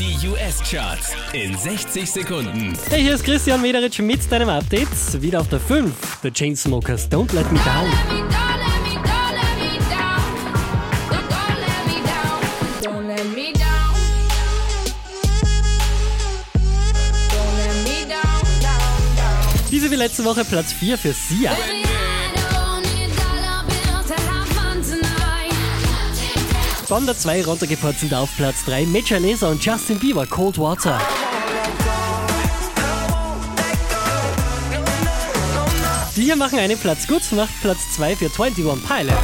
[0.00, 2.72] Die US-Charts in 60 Sekunden.
[2.88, 4.88] Hey, hier ist Christian Mederitsch mit deinem Update.
[5.20, 5.92] Wieder auf der 5.
[6.22, 7.86] The Chainsmokers Don't Let Me Down.
[19.70, 21.54] Diese wie letzte Woche Platz 4 für Sia.
[26.90, 31.00] Von der 2 runtergepurzelt auf Platz 3 Major Lazer und Justin Bieber Cold Water.
[36.16, 39.16] Die hier machen einen Platz gut, macht Platz 2 für 21 Pilots.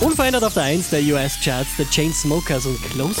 [0.00, 3.20] Unverändert auf der 1 der US-Charts The Chainsmokers und Closer.